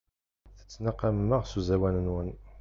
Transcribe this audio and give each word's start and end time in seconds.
Tettnaqamem-aɣ 0.57 1.43
s 1.45 1.53
uẓawan-nwen. 1.59 2.29